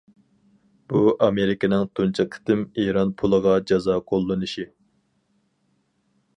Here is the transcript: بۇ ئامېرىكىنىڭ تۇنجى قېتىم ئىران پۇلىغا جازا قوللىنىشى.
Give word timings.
بۇ 0.93 1.01
ئامېرىكىنىڭ 1.25 1.83
تۇنجى 1.99 2.25
قېتىم 2.37 2.65
ئىران 2.85 3.13
پۇلىغا 3.21 3.55
جازا 3.73 4.01
قوللىنىشى. 4.11 4.69